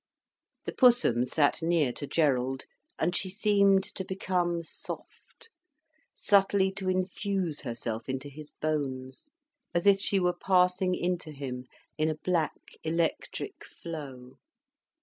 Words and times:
The 0.65 0.71
Pussum 0.71 1.25
sat 1.27 1.61
near 1.61 1.93
to 1.93 2.07
Gerald, 2.07 2.65
and 2.97 3.15
she 3.15 3.29
seemed 3.29 3.83
to 3.93 4.03
become 4.03 4.63
soft, 4.63 5.51
subtly 6.15 6.71
to 6.71 6.89
infuse 6.89 7.59
herself 7.59 8.09
into 8.09 8.27
his 8.27 8.49
bones, 8.49 9.29
as 9.75 9.85
if 9.85 9.99
she 9.99 10.19
were 10.19 10.33
passing 10.33 10.95
into 10.95 11.29
him 11.31 11.65
in 11.99 12.09
a 12.09 12.15
black, 12.15 12.59
electric 12.83 13.63
flow. 13.63 14.39